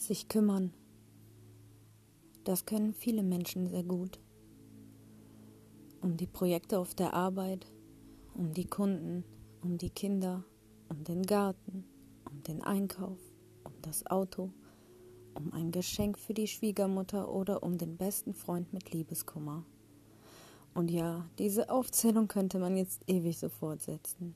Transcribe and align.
Sich 0.00 0.28
kümmern. 0.28 0.72
Das 2.44 2.64
können 2.64 2.94
viele 2.94 3.22
Menschen 3.22 3.68
sehr 3.68 3.82
gut. 3.82 4.18
Um 6.00 6.16
die 6.16 6.26
Projekte 6.26 6.78
auf 6.78 6.94
der 6.94 7.12
Arbeit, 7.12 7.66
um 8.32 8.54
die 8.54 8.64
Kunden, 8.64 9.24
um 9.60 9.76
die 9.76 9.90
Kinder, 9.90 10.42
um 10.88 11.04
den 11.04 11.22
Garten, 11.24 11.84
um 12.30 12.42
den 12.44 12.62
Einkauf, 12.62 13.18
um 13.62 13.74
das 13.82 14.06
Auto, 14.06 14.50
um 15.34 15.52
ein 15.52 15.70
Geschenk 15.70 16.18
für 16.18 16.32
die 16.32 16.48
Schwiegermutter 16.48 17.30
oder 17.30 17.62
um 17.62 17.76
den 17.76 17.98
besten 17.98 18.32
Freund 18.32 18.72
mit 18.72 18.92
Liebeskummer. 18.92 19.66
Und 20.72 20.90
ja, 20.90 21.28
diese 21.38 21.68
Aufzählung 21.68 22.26
könnte 22.26 22.58
man 22.58 22.74
jetzt 22.78 23.02
ewig 23.06 23.38
so 23.38 23.50
fortsetzen. 23.50 24.34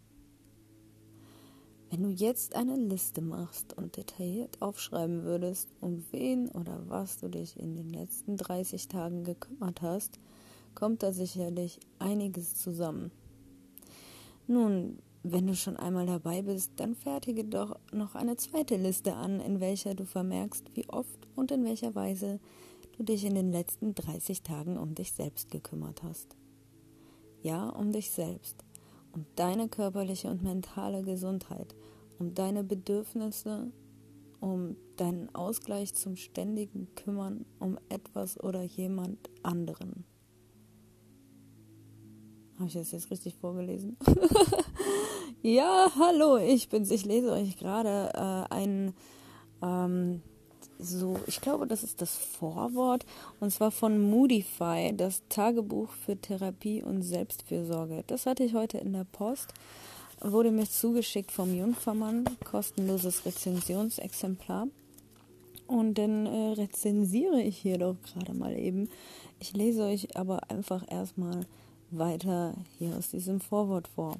Wenn 1.94 2.02
du 2.02 2.08
jetzt 2.08 2.56
eine 2.56 2.74
Liste 2.74 3.22
machst 3.22 3.72
und 3.78 3.96
detailliert 3.96 4.60
aufschreiben 4.60 5.22
würdest, 5.22 5.68
um 5.80 6.04
wen 6.10 6.48
oder 6.48 6.82
was 6.88 7.18
du 7.18 7.28
dich 7.28 7.56
in 7.56 7.76
den 7.76 7.88
letzten 7.90 8.36
30 8.36 8.88
Tagen 8.88 9.22
gekümmert 9.22 9.80
hast, 9.80 10.18
kommt 10.74 11.04
da 11.04 11.12
sicherlich 11.12 11.78
einiges 12.00 12.56
zusammen. 12.56 13.12
Nun, 14.48 14.98
wenn 15.22 15.46
du 15.46 15.54
schon 15.54 15.76
einmal 15.76 16.06
dabei 16.06 16.42
bist, 16.42 16.72
dann 16.78 16.96
fertige 16.96 17.44
doch 17.44 17.78
noch 17.92 18.16
eine 18.16 18.34
zweite 18.34 18.74
Liste 18.74 19.14
an, 19.14 19.38
in 19.38 19.60
welcher 19.60 19.94
du 19.94 20.04
vermerkst, 20.04 20.74
wie 20.74 20.88
oft 20.88 21.28
und 21.36 21.52
in 21.52 21.64
welcher 21.64 21.94
Weise 21.94 22.40
du 22.96 23.04
dich 23.04 23.24
in 23.24 23.36
den 23.36 23.52
letzten 23.52 23.94
30 23.94 24.42
Tagen 24.42 24.78
um 24.78 24.96
dich 24.96 25.12
selbst 25.12 25.48
gekümmert 25.48 26.02
hast. 26.02 26.34
Ja, 27.40 27.68
um 27.68 27.92
dich 27.92 28.10
selbst, 28.10 28.64
um 29.14 29.24
deine 29.36 29.68
körperliche 29.68 30.28
und 30.28 30.42
mentale 30.42 31.02
Gesundheit, 31.02 31.74
um 32.18 32.34
deine 32.34 32.64
Bedürfnisse, 32.64 33.70
um 34.40 34.76
deinen 34.96 35.34
Ausgleich 35.34 35.94
zum 35.94 36.16
ständigen 36.16 36.88
Kümmern 36.96 37.46
um 37.60 37.78
etwas 37.88 38.38
oder 38.42 38.62
jemand 38.62 39.30
anderen. 39.42 40.04
Habe 42.56 42.66
ich 42.66 42.74
das 42.74 42.92
jetzt 42.92 43.10
richtig 43.10 43.34
vorgelesen? 43.36 43.96
ja, 45.42 45.90
hallo, 45.98 46.36
ich 46.36 46.68
bin's. 46.68 46.90
Ich 46.90 47.04
lese 47.04 47.32
euch 47.32 47.56
gerade 47.56 48.10
äh, 48.14 48.54
ein 48.54 48.94
ähm, 49.60 50.22
so, 50.78 51.18
ich 51.26 51.40
glaube, 51.40 51.66
das 51.66 51.82
ist 51.82 52.00
das 52.00 52.16
Vorwort, 52.16 53.04
und 53.40 53.50
zwar 53.50 53.70
von 53.70 54.00
Moodify, 54.00 54.92
das 54.96 55.22
Tagebuch 55.28 55.90
für 55.90 56.16
Therapie 56.16 56.82
und 56.82 57.02
Selbstfürsorge. 57.02 58.04
Das 58.06 58.26
hatte 58.26 58.44
ich 58.44 58.54
heute 58.54 58.78
in 58.78 58.92
der 58.92 59.04
Post, 59.04 59.48
wurde 60.20 60.50
mir 60.50 60.68
zugeschickt 60.68 61.30
vom 61.30 61.54
Jungfermann, 61.54 62.24
kostenloses 62.44 63.24
Rezensionsexemplar. 63.24 64.68
Und 65.66 65.94
dann 65.94 66.26
äh, 66.26 66.52
rezensiere 66.52 67.40
ich 67.40 67.56
hier 67.56 67.78
doch 67.78 67.96
gerade 68.02 68.34
mal 68.34 68.56
eben. 68.58 68.90
Ich 69.40 69.54
lese 69.54 69.84
euch 69.84 70.16
aber 70.16 70.50
einfach 70.50 70.84
erstmal 70.90 71.46
weiter 71.90 72.54
hier 72.78 72.96
aus 72.96 73.10
diesem 73.10 73.40
Vorwort 73.40 73.88
vor. 73.88 74.16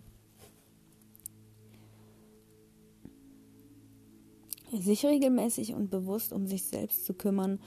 Sich 4.80 5.05
regelmäßig 5.06 5.75
und 5.75 5.91
bewusst 5.91 6.33
um 6.33 6.47
sich 6.47 6.64
selbst 6.64 7.05
zu 7.05 7.14
kümmern, 7.14 7.58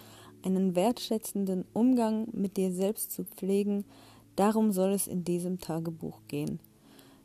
einen 0.44 0.76
wertschätzenden 0.76 1.66
Umgang 1.74 2.28
mit 2.32 2.58
dir 2.58 2.72
selbst 2.72 3.12
zu 3.12 3.24
pflegen, 3.24 3.86
darum 4.36 4.72
soll 4.72 4.92
es 4.92 5.08
in 5.08 5.24
diesem 5.24 5.60
Tagebuch 5.60 6.22
gehen. 6.28 6.60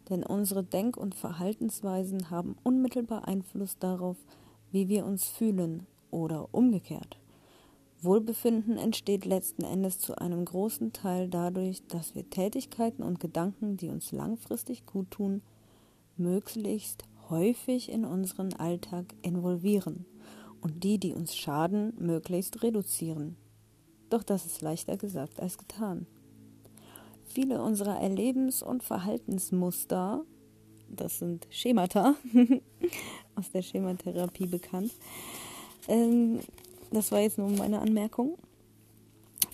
Denn 0.08 0.24
unsere 0.24 0.64
Denk- 0.64 0.96
und 0.96 1.14
Verhaltensweisen 1.14 2.30
haben 2.30 2.56
unmittelbar 2.62 3.28
Einfluss 3.28 3.78
darauf, 3.78 4.16
wie 4.70 4.88
wir 4.88 5.06
uns 5.06 5.28
fühlen 5.28 5.86
oder 6.10 6.48
umgekehrt. 6.52 7.18
Wohlbefinden 8.00 8.78
entsteht 8.78 9.24
letzten 9.24 9.62
Endes 9.62 10.00
zu 10.00 10.18
einem 10.18 10.44
großen 10.44 10.92
Teil 10.92 11.28
dadurch, 11.28 11.86
dass 11.86 12.16
wir 12.16 12.28
Tätigkeiten 12.28 13.04
und 13.04 13.20
Gedanken, 13.20 13.76
die 13.76 13.90
uns 13.90 14.10
langfristig 14.10 14.86
gut 14.86 15.12
tun, 15.12 15.40
möglichst 16.16 17.04
häufig 17.32 17.90
in 17.90 18.04
unseren 18.04 18.52
Alltag 18.52 19.06
involvieren 19.22 20.04
und 20.60 20.84
die, 20.84 20.98
die 20.98 21.14
uns 21.14 21.34
schaden, 21.34 21.94
möglichst 21.98 22.62
reduzieren. 22.62 23.36
Doch 24.10 24.22
das 24.22 24.44
ist 24.44 24.60
leichter 24.60 24.96
gesagt 24.98 25.40
als 25.40 25.56
getan. 25.56 26.06
Viele 27.24 27.62
unserer 27.62 27.98
Erlebens- 27.98 28.62
und 28.62 28.82
Verhaltensmuster, 28.82 30.24
das 30.88 31.18
sind 31.18 31.46
Schemata, 31.48 32.14
aus 33.34 33.50
der 33.50 33.62
Schematherapie 33.62 34.46
bekannt, 34.46 34.92
ähm, 35.88 36.40
das 36.90 37.10
war 37.10 37.20
jetzt 37.20 37.38
nur 37.38 37.48
meine 37.48 37.80
Anmerkung, 37.80 38.36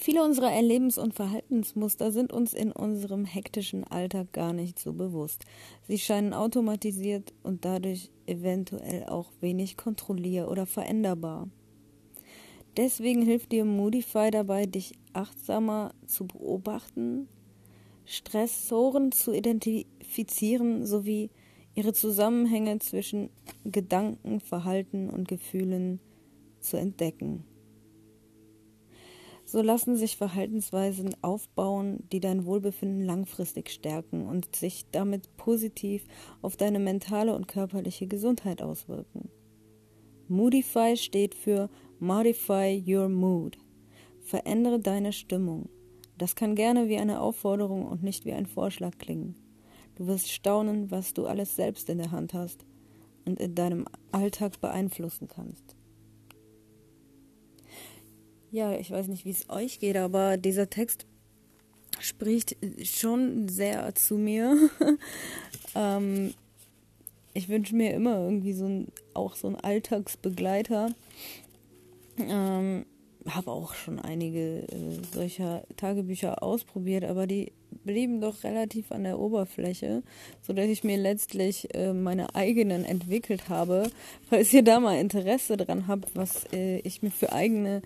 Viele 0.09 0.25
unserer 0.25 0.51
Erlebens- 0.51 0.97
und 0.97 1.13
Verhaltensmuster 1.13 2.13
sind 2.13 2.33
uns 2.33 2.55
in 2.55 2.73
unserem 2.73 3.27
hektischen 3.27 3.85
Alltag 3.85 4.33
gar 4.33 4.55
nicht 4.55 4.79
so 4.79 4.95
bewusst. 4.95 5.45
Sie 5.87 5.99
scheinen 5.99 6.33
automatisiert 6.33 7.35
und 7.43 7.67
dadurch 7.67 8.11
eventuell 8.25 9.05
auch 9.05 9.31
wenig 9.43 9.77
kontrollier- 9.77 10.51
oder 10.51 10.65
veränderbar. 10.65 11.51
Deswegen 12.79 13.21
hilft 13.21 13.53
dir 13.53 13.67
Modify 13.67 14.31
dabei, 14.31 14.65
dich 14.65 14.95
achtsamer 15.13 15.93
zu 16.07 16.27
beobachten, 16.27 17.29
Stressoren 18.07 19.13
zu 19.13 19.35
identifizieren 19.35 20.87
sowie 20.87 21.29
ihre 21.75 21.93
Zusammenhänge 21.93 22.79
zwischen 22.79 23.29
Gedanken, 23.67 24.41
Verhalten 24.41 25.11
und 25.11 25.29
Gefühlen 25.29 26.01
zu 26.61 26.79
entdecken. 26.79 27.45
So 29.51 29.63
lassen 29.63 29.97
sich 29.97 30.19
Verhaltensweisen 30.19 31.17
aufbauen, 31.23 32.07
die 32.13 32.21
dein 32.21 32.45
Wohlbefinden 32.45 33.03
langfristig 33.03 33.71
stärken 33.71 34.27
und 34.27 34.55
sich 34.55 34.91
damit 34.91 35.39
positiv 35.39 36.05
auf 36.43 36.59
deine 36.59 36.79
mentale 36.79 37.35
und 37.35 37.49
körperliche 37.49 38.07
Gesundheit 38.07 38.61
auswirken. 38.61 39.31
Moodify 40.29 40.99
steht 40.99 41.35
für 41.35 41.71
Modify 41.99 42.85
Your 42.87 43.09
Mood. 43.09 43.57
Verändere 44.21 44.81
deine 44.81 45.15
Stimmung. 45.15 45.71
Das 46.19 46.37
kann 46.37 46.55
gerne 46.55 46.91
wie 46.91 46.99
eine 46.99 47.19
Aufforderung 47.19 47.87
und 47.87 48.03
nicht 48.03 48.27
wie 48.27 48.35
ein 48.35 48.45
Vorschlag 48.45 48.99
klingen. 48.99 49.35
Du 49.95 50.07
wirst 50.09 50.31
staunen, 50.31 50.91
was 50.91 51.15
du 51.15 51.25
alles 51.25 51.57
selbst 51.57 51.89
in 51.89 51.97
der 51.97 52.11
Hand 52.11 52.35
hast 52.35 52.67
und 53.25 53.41
in 53.41 53.55
deinem 53.55 53.87
Alltag 54.13 54.61
beeinflussen 54.61 55.27
kannst. 55.27 55.78
Ja, 58.51 58.73
ich 58.73 58.91
weiß 58.91 59.09
nicht, 59.09 59.25
wie 59.25 59.31
es 59.31 59.51
euch 59.51 59.79
geht, 59.79 59.97
aber 59.97 60.37
dieser 60.37 60.71
Text 60.71 61.07
spricht 62.01 62.57
schon 62.83 63.49
sehr 63.49 63.95
zu 63.95 64.17
mir. 64.17 64.71
ähm, 65.75 66.33
ich 67.35 67.49
wünsche 67.49 67.77
mir 67.77 67.93
immer 67.93 68.19
irgendwie 68.19 68.55
so 68.55 68.67
ein, 68.67 68.89
auch 69.15 69.35
so 69.35 69.49
einen 69.49 69.57
Alltagsbegleiter. 69.57 70.95
Ähm, 72.19 72.87
habe 73.27 73.51
auch 73.51 73.75
schon 73.75 73.99
einige 73.99 74.63
äh, 74.63 74.67
solcher 75.13 75.65
Tagebücher 75.77 76.43
ausprobiert, 76.43 77.05
aber 77.05 77.27
die 77.27 77.53
blieben 77.85 78.21
doch 78.21 78.45
relativ 78.45 78.91
an 78.93 79.05
der 79.05 79.19
Oberfläche, 79.19 80.03
sodass 80.41 80.67
ich 80.67 80.85
mir 80.85 80.97
letztlich 80.97 81.75
äh, 81.75 81.93
meine 81.93 82.35
eigenen 82.35 82.85
entwickelt 82.85 83.49
habe. 83.49 83.91
Falls 84.31 84.53
ihr 84.53 84.63
da 84.63 84.81
mal 84.81 84.99
Interesse 84.99 85.57
dran 85.57 85.87
habt, 85.87 86.17
was 86.17 86.45
äh, 86.53 86.79
ich 86.79 87.03
mir 87.03 87.11
für 87.11 87.33
eigene 87.33 87.83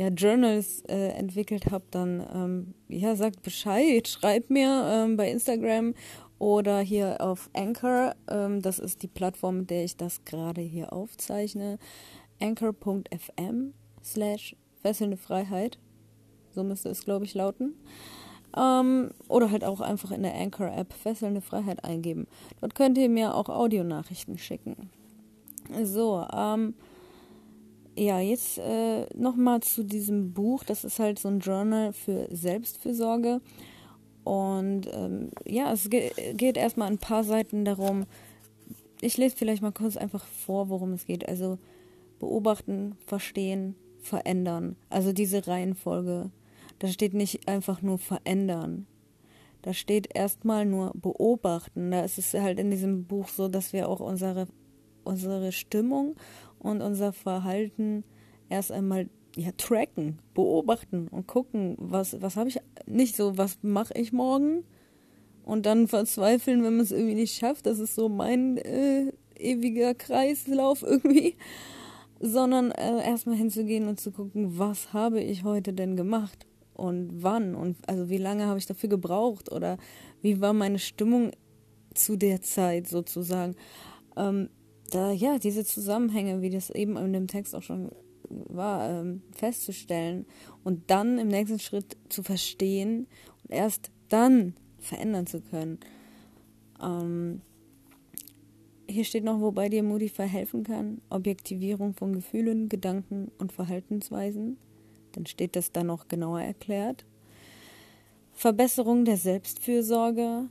ja, 0.00 0.08
Journals 0.08 0.80
äh, 0.88 1.08
entwickelt 1.08 1.70
habe, 1.70 1.84
dann 1.90 2.26
ähm, 2.34 2.74
ja, 2.88 3.14
sagt 3.16 3.42
Bescheid, 3.42 4.08
schreibt 4.08 4.48
mir 4.48 4.88
ähm, 4.90 5.18
bei 5.18 5.30
Instagram 5.30 5.92
oder 6.38 6.80
hier 6.80 7.20
auf 7.20 7.50
Anchor. 7.52 8.14
Ähm, 8.26 8.62
das 8.62 8.78
ist 8.78 9.02
die 9.02 9.08
Plattform, 9.08 9.58
mit 9.58 9.68
der 9.68 9.84
ich 9.84 9.98
das 9.98 10.24
gerade 10.24 10.62
hier 10.62 10.94
aufzeichne. 10.94 11.78
Anchor.fm 12.40 13.74
slash 14.02 14.56
fesselnde 14.80 15.18
Freiheit. 15.18 15.78
So 16.54 16.64
müsste 16.64 16.88
es, 16.88 17.04
glaube 17.04 17.26
ich, 17.26 17.34
lauten. 17.34 17.74
Ähm, 18.56 19.10
oder 19.28 19.50
halt 19.50 19.64
auch 19.64 19.82
einfach 19.82 20.12
in 20.12 20.22
der 20.22 20.34
Anchor-App 20.34 20.94
fesselnde 20.94 21.42
Freiheit 21.42 21.84
eingeben. 21.84 22.26
Dort 22.62 22.74
könnt 22.74 22.96
ihr 22.96 23.10
mir 23.10 23.34
auch 23.34 23.50
Audionachrichten 23.50 24.38
schicken. 24.38 24.88
So, 25.82 26.26
ähm, 26.34 26.72
ja, 27.96 28.20
jetzt 28.20 28.58
äh, 28.58 29.06
nochmal 29.14 29.60
zu 29.60 29.84
diesem 29.84 30.32
Buch. 30.32 30.64
Das 30.64 30.84
ist 30.84 30.98
halt 30.98 31.18
so 31.18 31.28
ein 31.28 31.40
Journal 31.40 31.92
für 31.92 32.28
Selbstfürsorge. 32.30 33.40
Und 34.24 34.82
ähm, 34.92 35.30
ja, 35.46 35.72
es 35.72 35.90
ge 35.90 36.10
geht 36.34 36.56
erstmal 36.56 36.88
ein 36.88 36.98
paar 36.98 37.24
Seiten 37.24 37.64
darum. 37.64 38.06
Ich 39.00 39.16
lese 39.16 39.36
vielleicht 39.36 39.62
mal 39.62 39.72
kurz 39.72 39.96
einfach 39.96 40.24
vor, 40.24 40.68
worum 40.68 40.92
es 40.92 41.06
geht. 41.06 41.28
Also 41.28 41.58
beobachten, 42.18 42.96
verstehen, 43.06 43.74
verändern. 44.00 44.76
Also 44.88 45.12
diese 45.12 45.46
Reihenfolge. 45.46 46.30
Da 46.78 46.88
steht 46.88 47.14
nicht 47.14 47.48
einfach 47.48 47.82
nur 47.82 47.98
verändern. 47.98 48.86
Da 49.62 49.74
steht 49.74 50.14
erstmal 50.14 50.64
nur 50.64 50.92
beobachten. 50.94 51.90
Da 51.90 52.04
ist 52.04 52.18
es 52.18 52.32
halt 52.34 52.58
in 52.58 52.70
diesem 52.70 53.04
Buch 53.04 53.28
so, 53.28 53.48
dass 53.48 53.72
wir 53.72 53.88
auch 53.88 54.00
unsere, 54.00 54.46
unsere 55.04 55.52
Stimmung 55.52 56.16
und 56.60 56.82
unser 56.82 57.12
Verhalten 57.12 58.04
erst 58.48 58.70
einmal 58.70 59.08
ja, 59.36 59.50
tracken, 59.56 60.18
beobachten 60.34 61.08
und 61.08 61.26
gucken, 61.26 61.76
was, 61.78 62.20
was 62.20 62.36
habe 62.36 62.48
ich 62.48 62.58
nicht 62.86 63.16
so, 63.16 63.36
was 63.36 63.58
mache 63.62 63.94
ich 63.94 64.12
morgen 64.12 64.64
und 65.44 65.66
dann 65.66 65.88
verzweifeln, 65.88 66.62
wenn 66.62 66.76
man 66.76 66.84
es 66.84 66.92
irgendwie 66.92 67.14
nicht 67.14 67.36
schafft. 67.36 67.66
Das 67.66 67.78
ist 67.78 67.94
so 67.94 68.08
mein 68.08 68.56
äh, 68.58 69.12
ewiger 69.38 69.94
Kreislauf 69.94 70.82
irgendwie. 70.86 71.36
Sondern 72.20 72.70
äh, 72.72 73.02
erstmal 73.02 73.36
hinzugehen 73.36 73.88
und 73.88 73.98
zu 73.98 74.12
gucken, 74.12 74.58
was 74.58 74.92
habe 74.92 75.20
ich 75.20 75.42
heute 75.42 75.72
denn 75.72 75.96
gemacht 75.96 76.46
und 76.74 77.22
wann 77.22 77.54
und 77.54 77.76
also 77.88 78.10
wie 78.10 78.18
lange 78.18 78.46
habe 78.46 78.58
ich 78.58 78.66
dafür 78.66 78.90
gebraucht 78.90 79.50
oder 79.50 79.78
wie 80.20 80.40
war 80.40 80.52
meine 80.52 80.78
Stimmung 80.78 81.30
zu 81.94 82.16
der 82.16 82.42
Zeit 82.42 82.88
sozusagen. 82.88 83.56
Ähm, 84.16 84.50
da 84.90 85.12
ja, 85.12 85.38
diese 85.38 85.64
Zusammenhänge, 85.64 86.42
wie 86.42 86.50
das 86.50 86.70
eben 86.70 86.96
in 86.96 87.12
dem 87.12 87.26
Text 87.28 87.54
auch 87.54 87.62
schon 87.62 87.90
war, 88.28 88.88
ähm, 88.88 89.22
festzustellen 89.32 90.26
und 90.64 90.90
dann 90.90 91.18
im 91.18 91.28
nächsten 91.28 91.58
Schritt 91.58 91.96
zu 92.08 92.22
verstehen 92.22 93.06
und 93.44 93.54
erst 93.54 93.90
dann 94.08 94.54
verändern 94.78 95.26
zu 95.26 95.40
können. 95.40 95.78
Ähm, 96.82 97.42
hier 98.88 99.04
steht 99.04 99.24
noch, 99.24 99.40
wobei 99.40 99.68
dir 99.68 99.82
Moody 99.82 100.08
verhelfen 100.08 100.64
kann, 100.64 101.00
Objektivierung 101.10 101.94
von 101.94 102.12
Gefühlen, 102.12 102.68
Gedanken 102.68 103.30
und 103.38 103.52
Verhaltensweisen. 103.52 104.58
Dann 105.12 105.26
steht 105.26 105.56
das 105.56 105.72
da 105.72 105.84
noch 105.84 106.08
genauer 106.08 106.40
erklärt. 106.40 107.04
Verbesserung 108.32 109.04
der 109.04 109.16
Selbstfürsorge 109.16 110.48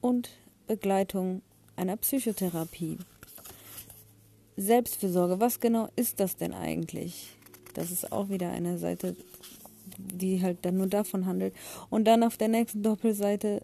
und 0.00 0.30
Begleitung 0.66 1.42
einer 1.76 1.96
Psychotherapie. 1.96 2.98
Selbstfürsorge, 4.58 5.38
was 5.38 5.60
genau 5.60 5.88
ist 5.94 6.18
das 6.18 6.36
denn 6.36 6.52
eigentlich? 6.52 7.36
Das 7.74 7.92
ist 7.92 8.10
auch 8.10 8.28
wieder 8.28 8.50
eine 8.50 8.76
Seite, 8.76 9.14
die 9.98 10.42
halt 10.42 10.58
dann 10.62 10.78
nur 10.78 10.88
davon 10.88 11.26
handelt. 11.26 11.54
Und 11.90 12.06
dann 12.06 12.24
auf 12.24 12.36
der 12.36 12.48
nächsten 12.48 12.82
Doppelseite 12.82 13.62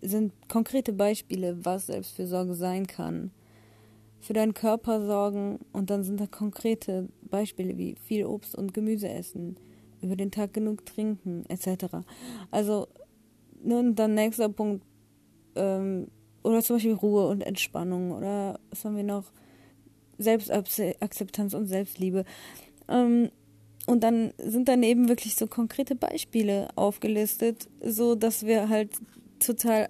sind 0.00 0.32
konkrete 0.48 0.92
Beispiele, 0.92 1.58
was 1.64 1.86
Selbstfürsorge 1.86 2.54
sein 2.54 2.86
kann. 2.86 3.32
Für 4.20 4.32
deinen 4.32 4.54
Körper 4.54 5.04
sorgen 5.04 5.58
und 5.72 5.90
dann 5.90 6.04
sind 6.04 6.20
da 6.20 6.26
konkrete 6.28 7.08
Beispiele 7.22 7.76
wie 7.76 7.96
viel 7.96 8.24
Obst 8.24 8.54
und 8.54 8.72
Gemüse 8.74 9.08
essen, 9.08 9.56
über 10.02 10.14
den 10.14 10.30
Tag 10.30 10.54
genug 10.54 10.86
trinken, 10.86 11.46
etc. 11.48 11.86
Also, 12.52 12.86
ne, 13.60 13.80
und 13.80 13.96
dann 13.96 14.14
nächster 14.14 14.48
Punkt, 14.48 14.84
ähm, 15.56 16.06
oder 16.44 16.62
zum 16.62 16.76
Beispiel 16.76 16.94
Ruhe 16.94 17.26
und 17.26 17.40
Entspannung 17.40 18.12
oder 18.12 18.60
was 18.70 18.84
haben 18.84 18.96
wir 18.96 19.02
noch? 19.02 19.24
Selbstakzeptanz 20.18 21.54
und 21.54 21.66
Selbstliebe. 21.66 22.24
Ähm, 22.88 23.30
und 23.86 24.02
dann 24.04 24.34
sind 24.38 24.68
daneben 24.68 25.08
wirklich 25.08 25.34
so 25.34 25.46
konkrete 25.46 25.94
Beispiele 25.94 26.68
aufgelistet, 26.76 27.68
so 27.82 28.14
dass 28.14 28.44
wir 28.44 28.68
halt 28.68 28.90
total 29.40 29.88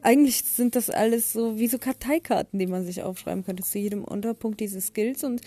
eigentlich 0.00 0.42
sind 0.44 0.76
das 0.76 0.90
alles 0.90 1.32
so 1.32 1.58
wie 1.58 1.66
so 1.66 1.78
Karteikarten, 1.78 2.58
die 2.58 2.66
man 2.66 2.84
sich 2.84 3.02
aufschreiben 3.02 3.44
könnte 3.44 3.62
zu 3.62 3.78
jedem 3.78 4.04
Unterpunkt 4.04 4.60
diese 4.60 4.80
Skills 4.80 5.24
und 5.24 5.40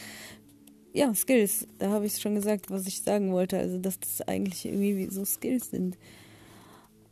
ja, 0.94 1.14
Skills, 1.14 1.68
da 1.78 1.90
habe 1.90 2.08
ich 2.08 2.18
schon 2.18 2.34
gesagt, 2.34 2.72
was 2.72 2.88
ich 2.88 3.02
sagen 3.04 3.32
wollte, 3.32 3.60
also 3.60 3.78
dass 3.78 4.00
das 4.00 4.28
eigentlich 4.28 4.66
irgendwie 4.66 4.98
wie 4.98 5.10
so 5.12 5.26
Skills 5.26 5.70
sind. 5.70 5.96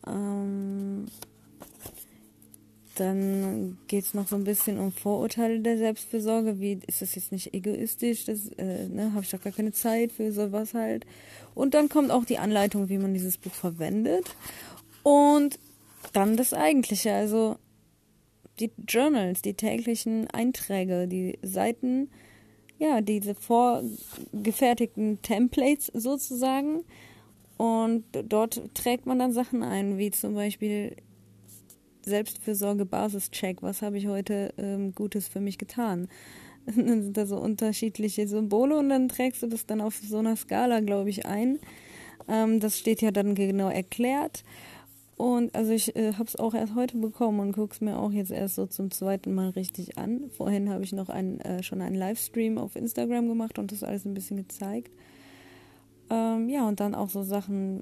Ähm, 0.07 1.05
dann 2.95 3.77
geht 3.87 4.05
es 4.05 4.13
noch 4.13 4.27
so 4.27 4.35
ein 4.35 4.43
bisschen 4.43 4.79
um 4.79 4.91
Vorurteile 4.91 5.59
der 5.59 5.77
Selbstfürsorge. 5.77 6.59
Wie 6.59 6.79
ist 6.87 7.01
das 7.01 7.15
jetzt 7.15 7.31
nicht 7.31 7.53
egoistisch? 7.53 8.25
Das 8.25 8.47
äh, 8.57 8.87
ne, 8.87 9.11
habe 9.13 9.23
ich 9.23 9.29
doch 9.29 9.41
gar 9.41 9.53
keine 9.53 9.71
Zeit 9.71 10.11
für 10.11 10.31
sowas 10.31 10.73
halt. 10.73 11.05
Und 11.53 11.73
dann 11.73 11.89
kommt 11.89 12.11
auch 12.11 12.25
die 12.25 12.37
Anleitung, 12.37 12.89
wie 12.89 12.97
man 12.97 13.13
dieses 13.13 13.37
Buch 13.37 13.53
verwendet. 13.53 14.25
Und 15.03 15.59
dann 16.13 16.37
das 16.37 16.53
Eigentliche, 16.53 17.13
also 17.13 17.57
die 18.59 18.71
Journals, 18.87 19.41
die 19.41 19.53
täglichen 19.53 20.29
Einträge, 20.29 21.07
die 21.07 21.37
Seiten, 21.41 22.09
ja, 22.79 23.01
diese 23.01 23.35
vorgefertigten 23.35 25.21
Templates 25.21 25.91
sozusagen. 25.93 26.83
Und 27.57 28.03
dort 28.11 28.61
trägt 28.73 29.05
man 29.05 29.19
dann 29.19 29.31
Sachen 29.31 29.63
ein, 29.63 29.97
wie 29.97 30.11
zum 30.11 30.35
Beispiel 30.35 30.95
Selbstfürsorge-Basischeck. 32.05 33.61
Was 33.61 33.81
habe 33.81 33.97
ich 33.97 34.07
heute 34.07 34.53
ähm, 34.57 34.93
Gutes 34.93 35.27
für 35.27 35.39
mich 35.39 35.57
getan? 35.57 36.07
dann 36.65 37.03
sind 37.03 37.17
da 37.17 37.25
so 37.25 37.37
unterschiedliche 37.37 38.27
Symbole 38.27 38.77
und 38.77 38.89
dann 38.89 39.07
trägst 39.09 39.43
du 39.43 39.47
das 39.47 39.65
dann 39.65 39.81
auf 39.81 39.95
so 39.97 40.17
einer 40.17 40.35
Skala, 40.35 40.79
glaube 40.79 41.09
ich, 41.09 41.25
ein. 41.25 41.59
Ähm, 42.27 42.59
das 42.59 42.79
steht 42.79 43.01
ja 43.01 43.11
dann 43.11 43.35
genau 43.35 43.69
erklärt. 43.69 44.43
Und 45.17 45.55
also 45.55 45.71
ich 45.71 45.95
äh, 45.95 46.13
habe 46.13 46.25
es 46.25 46.35
auch 46.35 46.53
erst 46.53 46.75
heute 46.75 46.97
bekommen 46.97 47.39
und 47.39 47.53
gucke 47.53 47.73
es 47.73 47.81
mir 47.81 47.97
auch 47.97 48.11
jetzt 48.11 48.31
erst 48.31 48.55
so 48.55 48.65
zum 48.65 48.91
zweiten 48.91 49.33
Mal 49.33 49.49
richtig 49.49 49.97
an. 49.97 50.29
Vorhin 50.31 50.69
habe 50.69 50.83
ich 50.83 50.91
noch 50.91 51.07
ein, 51.07 51.39
äh, 51.39 51.63
schon 51.63 51.81
einen 51.81 51.95
Livestream 51.95 52.57
auf 52.57 52.75
Instagram 52.75 53.29
gemacht 53.29 53.57
und 53.57 53.71
das 53.71 53.83
alles 53.83 54.05
ein 54.05 54.13
bisschen 54.13 54.37
gezeigt. 54.37 54.91
Ähm, 56.09 56.49
ja, 56.49 56.67
und 56.67 56.81
dann 56.81 56.95
auch 56.95 57.09
so 57.09 57.23
Sachen, 57.23 57.81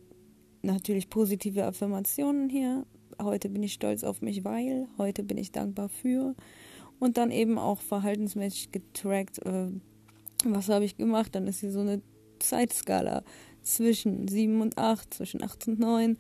natürlich 0.62 1.10
positive 1.10 1.66
Affirmationen 1.66 2.50
hier, 2.50 2.86
heute 3.24 3.50
bin 3.50 3.64
ich 3.64 3.74
stolz 3.74 4.04
auf 4.04 4.22
mich, 4.22 4.44
weil, 4.44 4.88
heute 4.98 5.24
bin 5.24 5.38
ich 5.38 5.52
dankbar 5.52 5.90
für. 5.90 6.36
Und 7.00 7.18
dann 7.18 7.32
eben 7.32 7.58
auch 7.58 7.82
verhaltensmäßig 7.82 8.72
getrackt, 8.72 9.40
äh, 9.46 9.68
was 10.46 10.70
habe 10.70 10.86
ich 10.86 10.98
gemacht. 10.98 11.36
Dann 11.36 11.48
ist 11.48 11.60
hier 11.60 11.72
so 11.72 11.82
eine 11.82 12.02
Zeitskala 12.40 13.24
zwischen 13.62 14.28
7 14.28 14.62
und 14.62 14.78
8, 14.78 15.14
zwischen 15.14 15.44
8 15.44 15.68
und 15.70 15.80
9. 15.80 16.18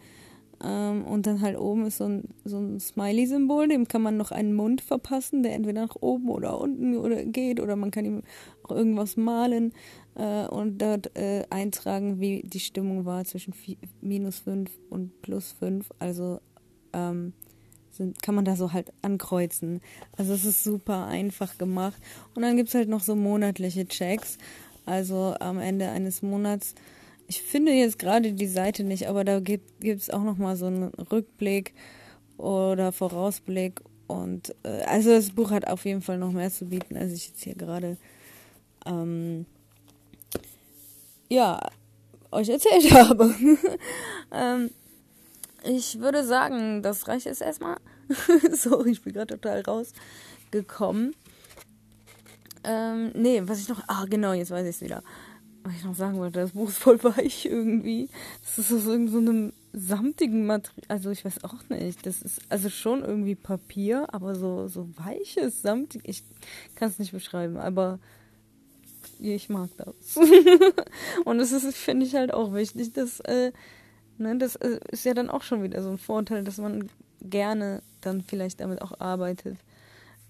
Ähm, 0.64 1.06
und 1.06 1.28
dann 1.28 1.42
halt 1.42 1.58
oben 1.58 1.86
ist 1.86 1.98
so 1.98 2.06
ein, 2.06 2.24
so 2.46 2.58
ein 2.58 2.80
Smiley-Symbol, 2.80 3.68
dem 3.68 3.88
kann 3.88 4.02
man 4.02 4.18
noch 4.18 4.32
einen 4.32 4.54
Mund 4.54 4.82
verpassen, 4.82 5.44
der 5.44 5.54
entweder 5.54 5.82
nach 5.82 5.98
oben 6.00 6.30
oder 6.30 6.60
unten 6.60 6.96
oder 6.96 7.26
geht 7.26 7.60
oder 7.60 7.76
man 7.76 7.92
kann 7.92 8.06
ihm 8.06 8.22
auch 8.64 8.72
irgendwas 8.72 9.18
malen 9.18 9.74
äh, 10.16 10.46
und 10.48 10.82
dort 10.82 11.18
äh, 11.18 11.44
eintragen, 11.50 12.20
wie 12.20 12.44
die 12.44 12.62
Stimmung 12.62 13.06
war 13.06 13.26
zwischen 13.26 13.54
minus 14.02 14.40
5 14.40 14.72
und 14.90 15.22
plus 15.22 15.52
5. 15.54 15.90
Also 16.00 16.40
ähm, 16.94 17.34
sind, 17.92 18.22
kann 18.22 18.36
man 18.36 18.46
da 18.46 18.56
so 18.56 18.74
halt 18.74 18.92
ankreuzen. 19.02 19.82
Also 20.18 20.34
es 20.34 20.46
ist 20.46 20.64
super 20.64 21.06
einfach 21.06 21.58
gemacht. 21.58 22.02
Und 22.36 22.42
dann 22.42 22.58
gibt 22.58 22.70
es 22.70 22.76
halt 22.76 22.90
noch 22.90 23.02
so 23.02 23.16
monatliche 23.16 23.88
Checks. 23.88 24.38
Also 24.86 25.36
am 25.40 25.60
Ende 25.60 25.90
eines 25.90 26.22
Monats. 26.22 26.76
Ich 27.28 27.42
finde 27.42 27.72
jetzt 27.72 28.00
gerade 28.00 28.34
die 28.34 28.48
Seite 28.48 28.84
nicht, 28.84 29.08
aber 29.08 29.24
da 29.24 29.40
gibt 29.40 29.72
es 29.82 30.10
auch 30.10 30.24
noch 30.24 30.38
mal 30.38 30.56
so 30.56 30.66
einen 30.66 30.86
Rückblick 30.86 31.74
oder 32.38 32.92
Vorausblick. 32.92 33.82
Und 34.08 34.54
äh, 34.64 34.84
also 34.84 35.12
das 35.12 35.32
Buch 35.32 35.52
hat 35.52 35.68
auf 35.68 35.86
jeden 35.86 36.02
Fall 36.02 36.18
noch 36.18 36.32
mehr 36.32 36.52
zu 36.52 36.66
bieten, 36.66 36.98
als 36.98 37.14
ich 37.14 37.30
jetzt 37.30 37.44
hier 37.44 37.56
gerade 37.56 37.98
ähm, 38.86 39.46
ja 41.30 41.60
euch 42.32 42.50
erzählt 42.50 42.92
habe. 42.94 43.34
ähm, 44.34 44.70
ich 45.64 46.00
würde 46.00 46.24
sagen, 46.24 46.82
das 46.82 47.08
reicht 47.08 47.26
jetzt 47.26 47.42
erstmal. 47.42 47.78
Sorry, 48.52 48.92
ich 48.92 49.02
bin 49.02 49.14
gerade 49.14 49.40
total 49.40 49.62
rausgekommen. 49.62 51.16
Ähm, 52.64 53.12
nee, 53.16 53.42
was 53.46 53.60
ich 53.60 53.70
noch. 53.70 53.82
Ah, 53.88 54.06
genau, 54.10 54.34
jetzt 54.34 54.52
weiß 54.52 54.64
ich 54.64 54.76
es 54.76 54.82
wieder. 54.82 55.04
Was 55.64 55.76
ich 55.76 55.84
noch 55.84 55.96
sagen 55.96 56.18
wollte, 56.18 56.40
das 56.40 56.52
Buch 56.52 56.70
ist 56.70 56.78
voll 56.78 57.02
weich 57.04 57.46
irgendwie. 57.46 58.10
Das 58.42 58.60
ist 58.60 58.72
aus 58.74 58.84
so, 58.84 59.08
so 59.08 59.52
samtigen 59.74 60.46
Material. 60.46 60.86
Also, 60.88 61.12
ich 61.12 61.24
weiß 61.24 61.44
auch 61.44 61.70
nicht. 61.70 62.06
Das 62.06 62.22
ist 62.22 62.42
also 62.50 62.70
schon 62.70 63.04
irgendwie 63.04 63.36
Papier, 63.36 64.14
aber 64.14 64.36
so, 64.36 64.68
so 64.68 64.90
weiches, 64.98 65.62
samtig. 65.62 66.02
Ich 66.06 66.24
kann 66.76 66.90
es 66.90 67.00
nicht 67.00 67.12
beschreiben, 67.12 67.58
aber 67.58 68.00
ich 69.20 69.50
mag 69.50 69.70
das. 69.78 70.18
Und 71.26 71.40
es 71.40 71.52
ist, 71.52 71.76
finde 71.76 72.06
ich 72.06 72.16
halt 72.16 72.34
auch 72.34 72.54
wichtig, 72.54 72.94
dass. 72.94 73.20
Äh, 73.22 73.52
Ne, 74.24 74.38
das 74.38 74.56
äh, 74.56 74.80
ist 74.90 75.04
ja 75.04 75.14
dann 75.14 75.30
auch 75.30 75.42
schon 75.42 75.64
wieder 75.64 75.84
so 75.84 75.90
ein 75.90 75.98
Vorteil, 75.98 76.46
dass 76.46 76.58
man 76.58 76.90
gerne 77.22 77.84
dann 78.00 78.22
vielleicht 78.22 78.62
damit 78.62 78.82
auch 78.82 79.00
arbeitet, 79.00 79.58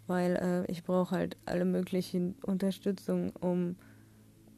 weil 0.08 0.36
äh, 0.36 0.72
ich 0.72 0.84
brauche 0.84 1.16
halt 1.16 1.38
alle 1.46 1.64
möglichen 1.64 2.36
Unterstützung, 2.44 3.32
um 3.40 3.76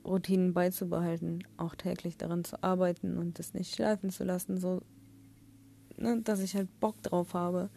Routinen 0.06 0.54
beizubehalten, 0.54 1.44
auch 1.58 1.76
täglich 1.76 2.18
daran 2.18 2.46
zu 2.46 2.64
arbeiten 2.64 3.18
und 3.18 3.38
das 3.38 3.54
nicht 3.54 3.76
schleifen 3.76 4.10
zu 4.10 4.24
lassen, 4.24 4.58
so 4.58 4.82
ne, 5.98 6.22
dass 6.22 6.40
ich 6.40 6.56
halt 6.56 6.80
Bock 6.80 7.02
drauf 7.04 7.34
habe. 7.34 7.70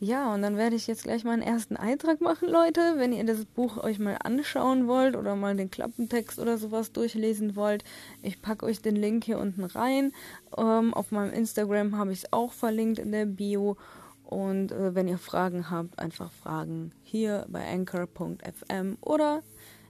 Ja, 0.00 0.32
und 0.32 0.42
dann 0.42 0.56
werde 0.56 0.76
ich 0.76 0.86
jetzt 0.86 1.02
gleich 1.02 1.24
mal 1.24 1.32
einen 1.32 1.42
ersten 1.42 1.76
Eintrag 1.76 2.20
machen, 2.20 2.48
Leute. 2.48 2.94
Wenn 2.96 3.12
ihr 3.12 3.24
das 3.24 3.44
Buch 3.44 3.82
euch 3.82 3.98
mal 3.98 4.16
anschauen 4.22 4.86
wollt 4.86 5.16
oder 5.16 5.34
mal 5.34 5.56
den 5.56 5.72
Klappentext 5.72 6.38
oder 6.38 6.56
sowas 6.56 6.92
durchlesen 6.92 7.56
wollt, 7.56 7.82
ich 8.22 8.40
packe 8.40 8.64
euch 8.64 8.80
den 8.80 8.94
Link 8.94 9.24
hier 9.24 9.40
unten 9.40 9.64
rein. 9.64 10.12
Ähm, 10.56 10.94
auf 10.94 11.10
meinem 11.10 11.32
Instagram 11.32 11.98
habe 11.98 12.12
ich 12.12 12.18
es 12.18 12.32
auch 12.32 12.52
verlinkt 12.52 13.00
in 13.00 13.10
der 13.10 13.26
Bio. 13.26 13.76
Und 14.22 14.70
äh, 14.70 14.94
wenn 14.94 15.08
ihr 15.08 15.18
Fragen 15.18 15.68
habt, 15.68 15.98
einfach 15.98 16.30
fragen 16.30 16.92
hier 17.02 17.44
bei 17.48 17.66
anchor.fm 17.66 18.98
oder 19.00 19.42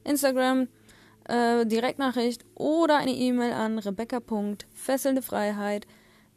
Instagram 0.05 0.69
äh, 1.25 1.67
Direktnachricht 1.67 2.47
oder 2.55 2.97
eine 2.97 3.13
E-Mail 3.13 3.53
an 3.53 3.79
rebecca.fesselndefreiheit 3.79 5.87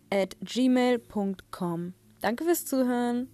at 0.09 0.35
gmail.com. 0.41 1.93
Danke 2.19 2.43
fürs 2.43 2.65
Zuhören. 2.65 3.29